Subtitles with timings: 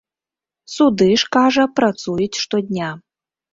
[0.75, 2.91] Суды ж, кажа, працуюць штодня.